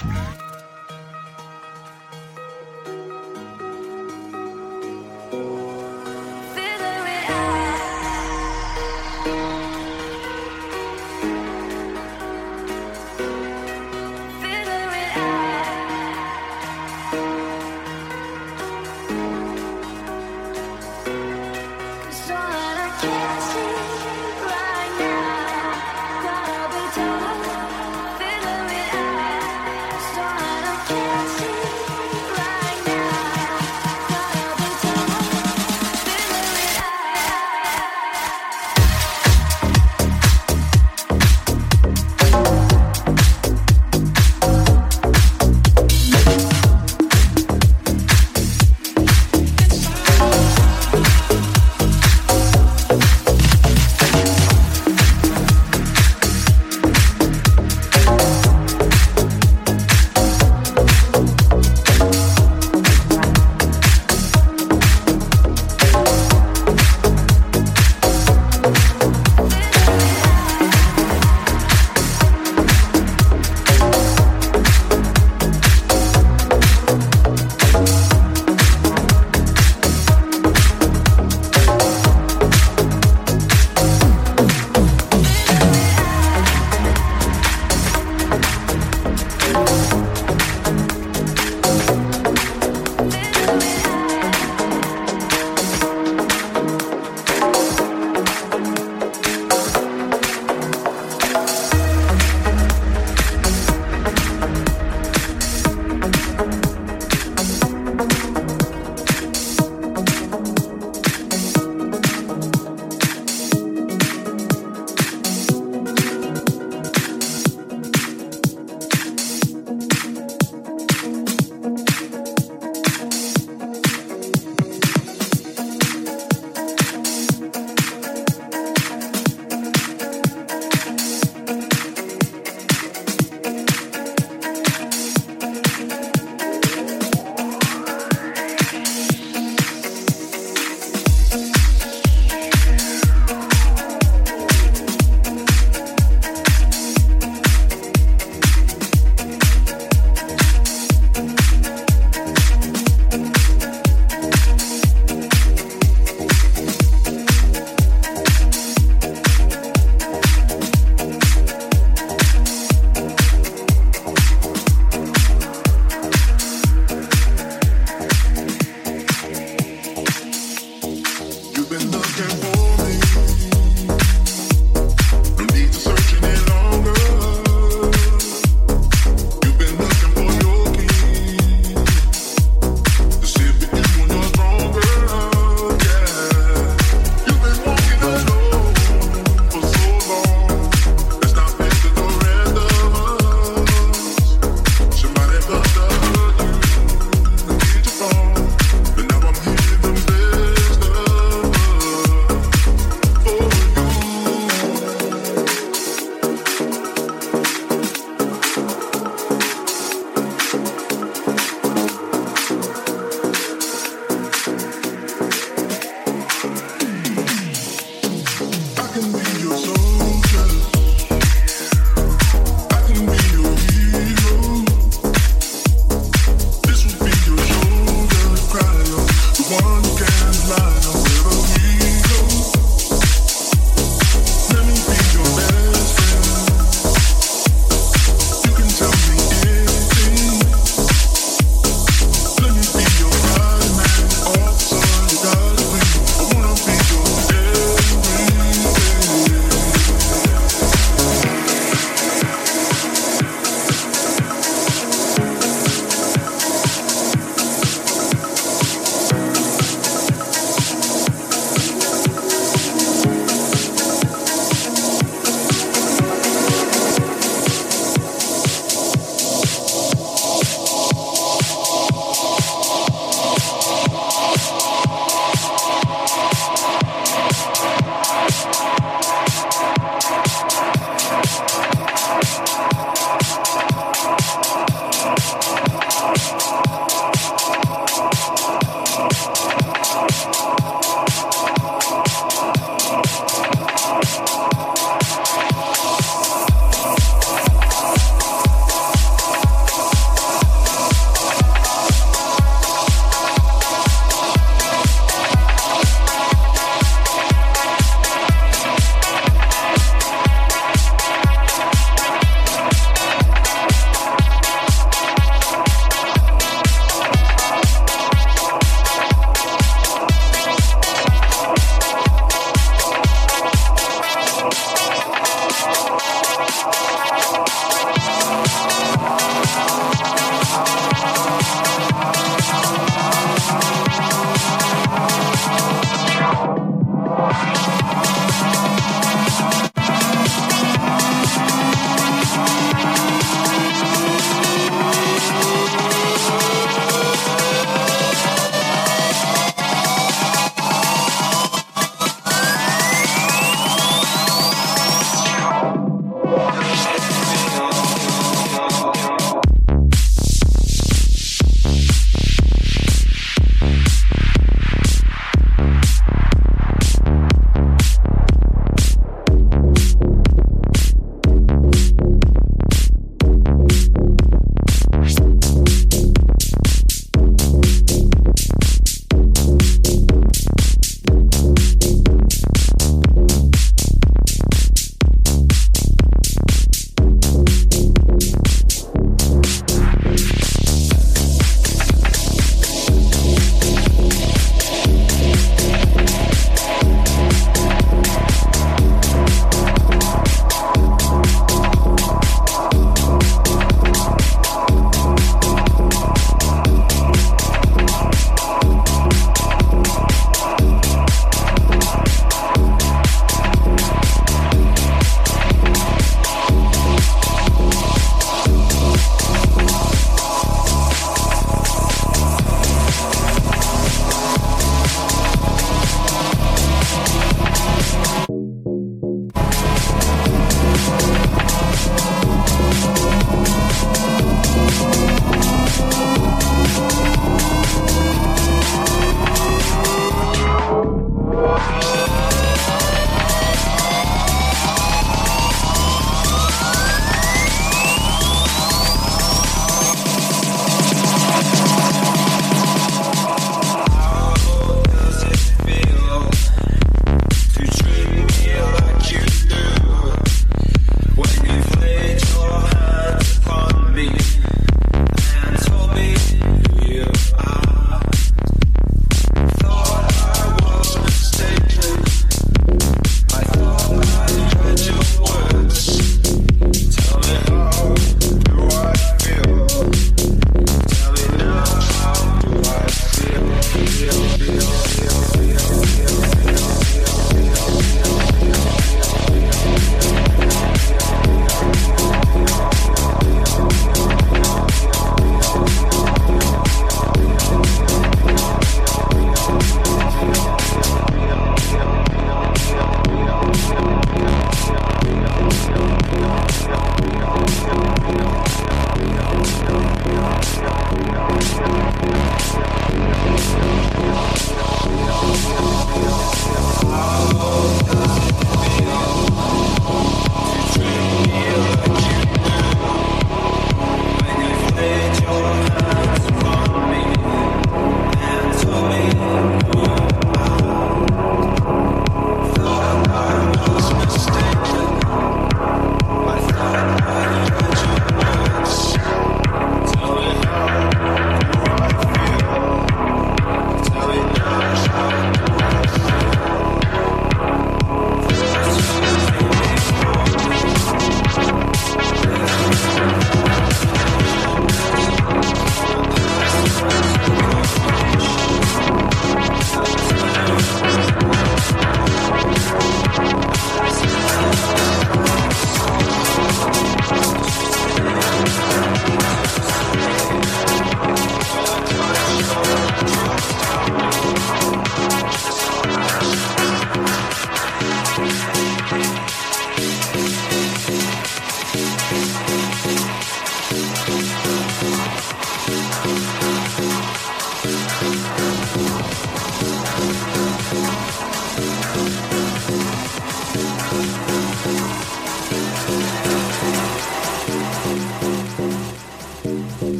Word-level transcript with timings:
Mix, 0.00 0.41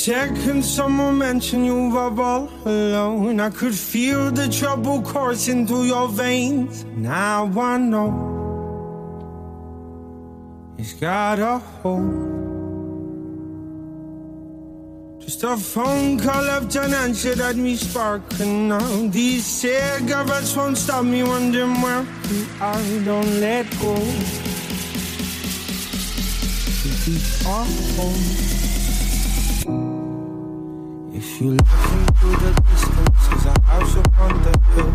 second 0.00 0.64
someone 0.64 1.18
mentioned 1.18 1.66
you 1.66 1.90
were 1.90 2.22
all 2.22 2.48
alone, 2.64 3.38
I 3.38 3.50
could 3.50 3.74
feel 3.74 4.30
the 4.30 4.48
trouble 4.48 5.02
coursing 5.02 5.66
through 5.66 5.82
your 5.82 6.08
veins. 6.08 6.86
Now 6.96 7.44
I 7.60 7.76
know 7.76 8.08
it's 10.78 10.94
got 10.94 11.38
a 11.38 11.58
hold. 11.58 12.40
Just 15.20 15.44
a 15.44 15.58
phone 15.58 16.18
call 16.18 16.44
left 16.44 16.74
unanswered 16.76 17.36
had 17.36 17.58
me 17.58 17.76
sparking 17.76 18.68
now. 18.68 19.08
These 19.08 19.44
cigarettes 19.44 20.56
won't 20.56 20.78
stop 20.78 21.04
me 21.04 21.22
wondering 21.22 21.82
where 21.82 22.06
you 22.30 22.46
are. 22.58 23.04
Don't 23.04 23.40
let 23.40 23.66
go. 23.78 23.94
Keep 27.04 27.46
on 27.46 27.66
home. 27.96 28.50
If 31.20 31.38
you 31.38 31.50
looking 31.50 32.06
through 32.16 32.36
the 32.36 32.62
distance, 32.70 33.28
there's 33.28 33.44
a 33.44 33.60
house 33.60 33.94
upon 33.94 34.42
the 34.42 34.58
hill, 34.72 34.90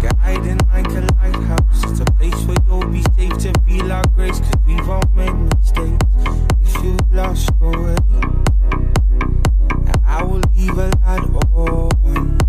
guiding 0.00 0.58
like 0.72 0.88
a 0.88 1.06
lighthouse. 1.22 1.84
It's 1.84 2.00
a 2.00 2.04
place 2.04 2.34
where 2.46 2.56
you'll 2.66 2.88
be 2.88 3.04
safe 3.16 3.38
to 3.44 3.60
feel 3.60 3.92
our 3.92 4.04
grace, 4.08 4.40
cause 4.40 4.58
we've 4.66 4.88
all 4.88 5.04
made 5.14 5.32
mistakes. 5.32 6.04
If 6.60 6.82
you 6.82 6.98
lost 7.12 7.52
your 7.60 7.80
way, 7.80 7.96
I 10.04 10.24
will 10.24 10.42
leave 10.56 10.76
a 10.78 10.90
light 11.06 11.30
on. 11.52 12.47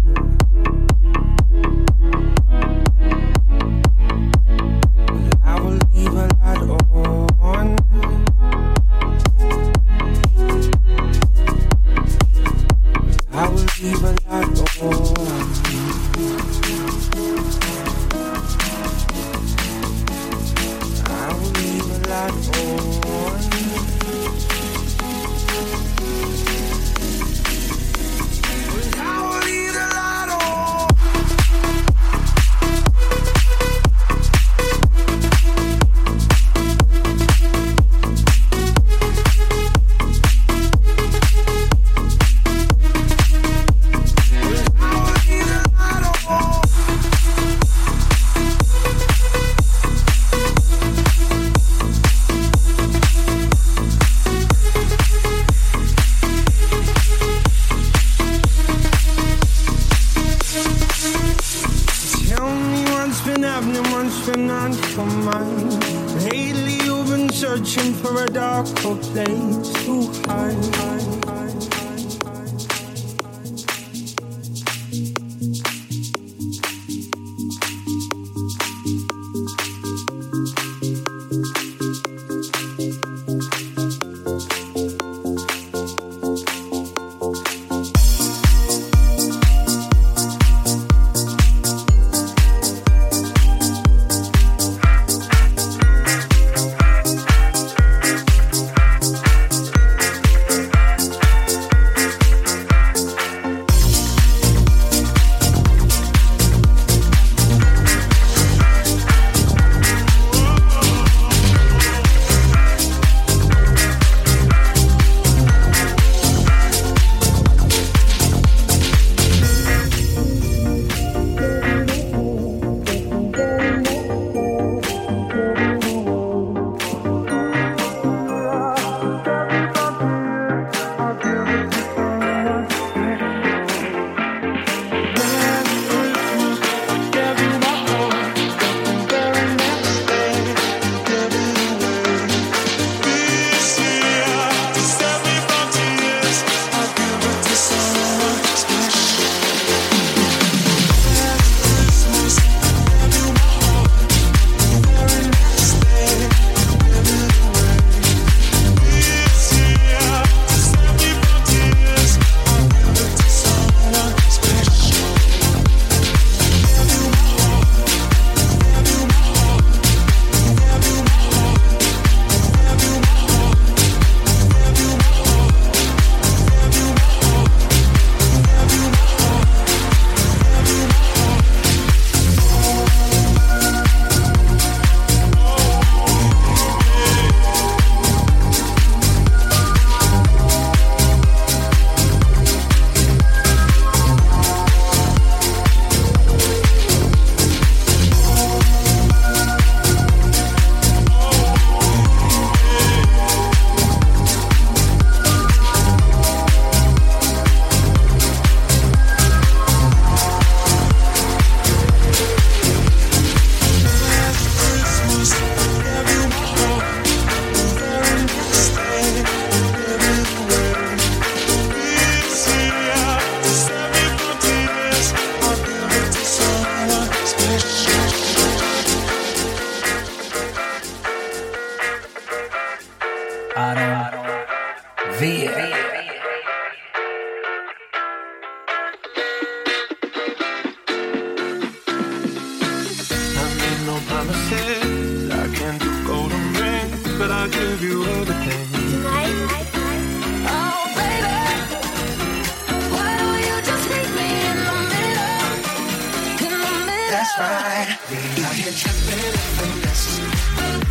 I 257.42 257.98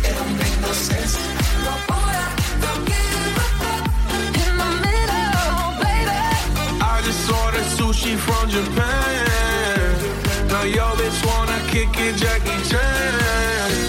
can't 0.01 0.37
make 0.39 0.61
no 0.61 0.71
sense. 0.71 1.13
No, 1.63 1.73
boy, 1.87 2.17
don't 2.61 2.85
give. 2.89 3.37
In 4.33 4.57
the 4.57 4.69
middle, 4.81 5.77
baby. 5.77 6.19
I 6.81 7.01
just 7.05 7.31
ordered 7.31 7.69
sushi 7.77 8.17
from 8.17 8.49
Japan. 8.49 9.93
Now 10.47 10.63
bitch 10.97 11.23
wanna 11.27 11.59
kick 11.69 11.89
it, 11.99 12.15
Jackie 12.15 12.63
Chan. 12.67 13.88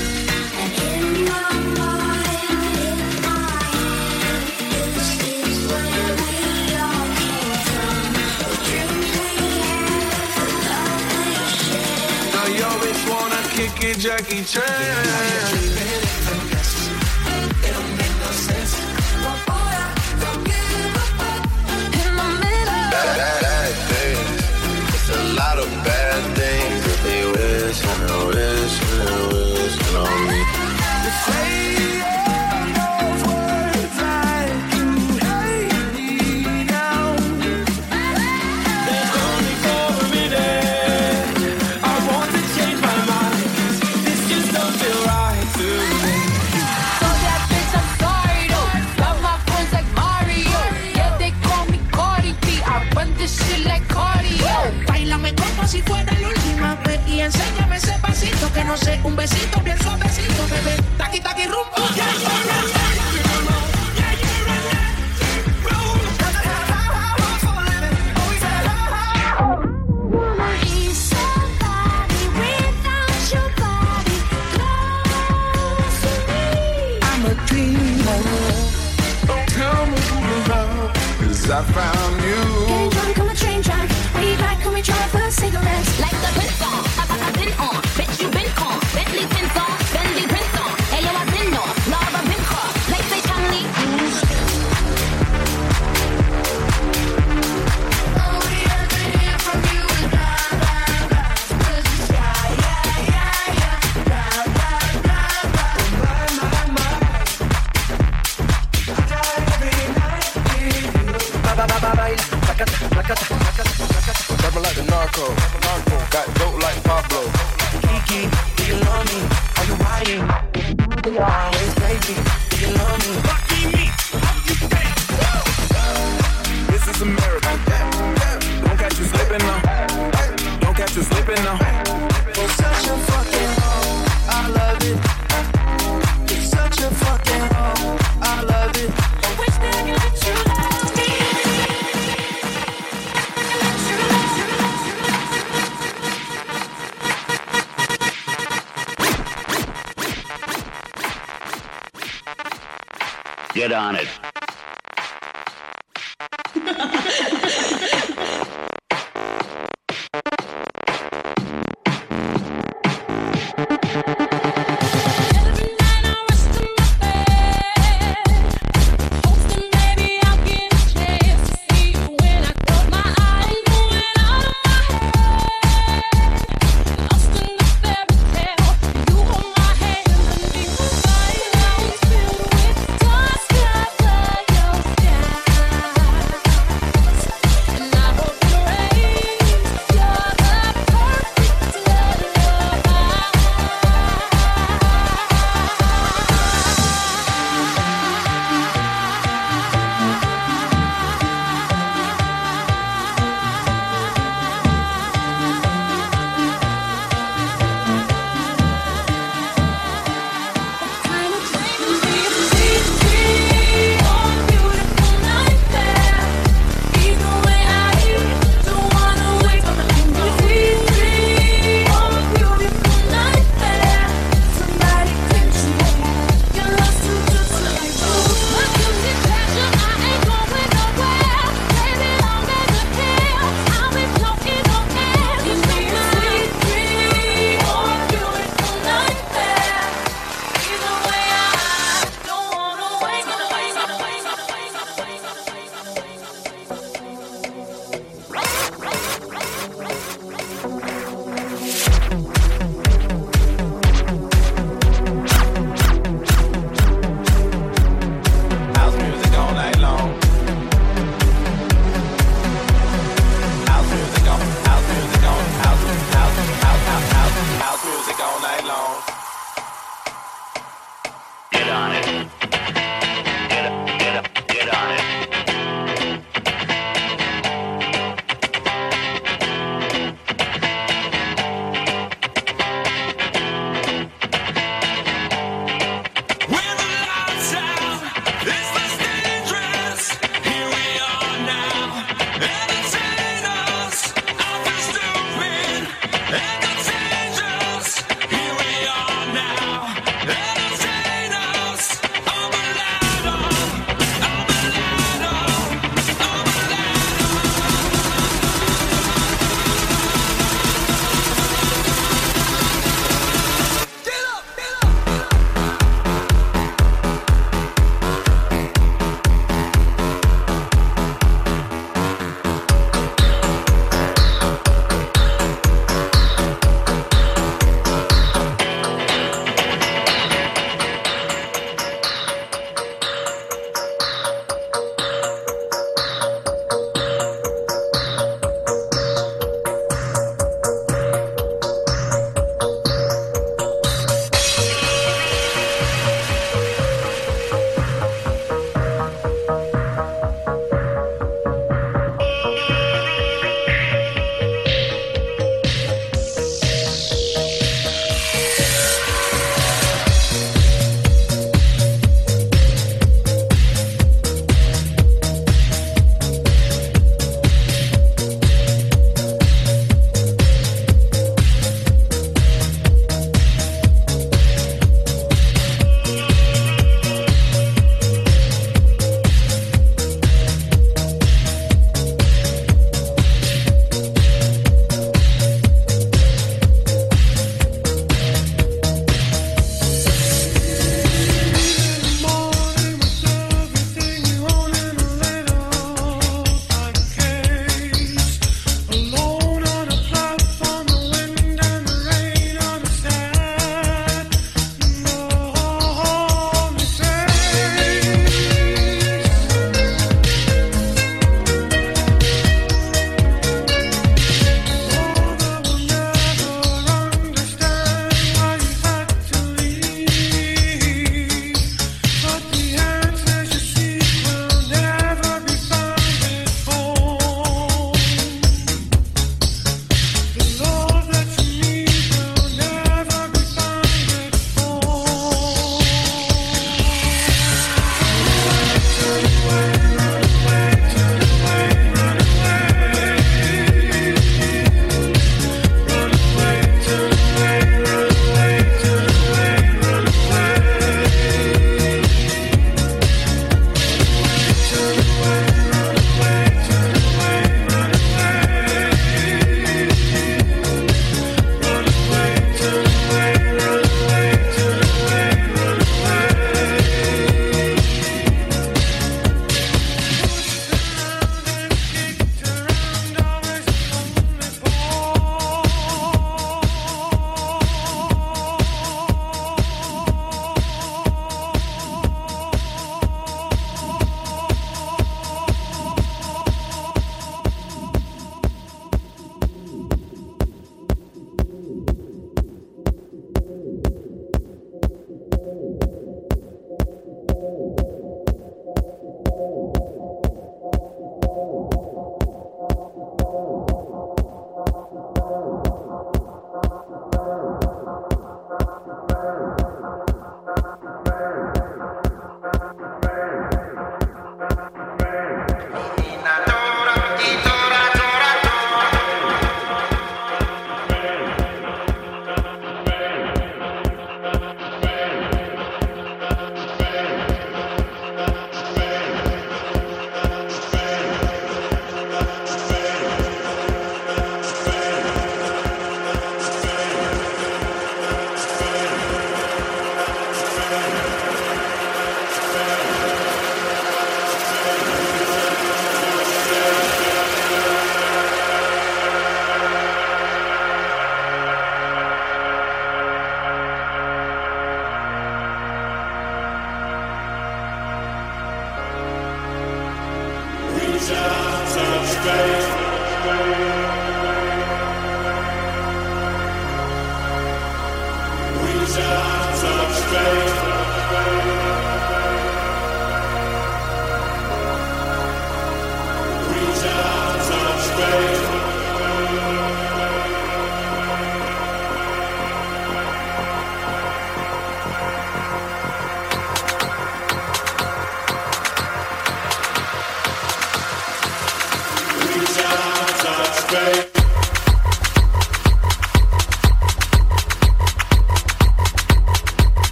Jackie 14.00 14.42
Chan. 14.44 15.79
no 58.70 59.08
un 59.08 59.16
besito 59.16 59.60
bien 59.62 59.76
suavecito, 59.82 60.46
bebé. 60.48 60.76
Taqui, 60.96 61.20
taqui, 61.20 61.44
rumbo. 61.46 61.76
Yeah, 61.96 62.06
yeah, 62.20 62.44
yeah. 62.46 62.90
I 81.52 81.64
found 81.64 82.22
you. 82.22 82.42
Get 82.68 82.92
drunk 82.92 83.18
on 83.18 83.26
the 83.26 83.34
train 83.34 83.60
track. 83.60 83.88
Way 84.14 84.36
back 84.36 84.64
when 84.64 84.74
we 84.74 84.82
drive 84.82 85.32
cigarettes. 85.32 85.89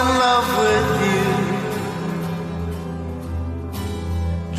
In 0.00 0.08
love 0.24 0.48
with 0.62 0.90
you. 1.08 1.24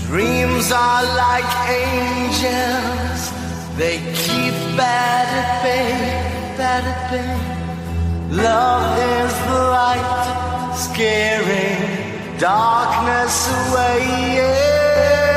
Dreams 0.06 0.68
are 0.72 1.04
like 1.26 1.52
angels, 1.86 3.22
they 3.78 3.98
keep 4.24 4.56
bad 4.78 5.28
at 5.42 5.52
bay, 5.66 5.92
bad 6.58 6.84
at 6.94 7.02
bay. 7.12 7.34
Love 8.44 8.86
is 9.16 9.34
the 9.50 9.62
light, 9.78 10.76
scaring 10.88 11.82
darkness 12.38 13.36
away. 13.62 14.00
Yeah. 14.38 15.31